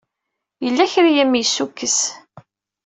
Yella 0.63 0.91
kra 0.91 1.09
ay 1.11 1.19
am-yessukkes. 1.23 1.99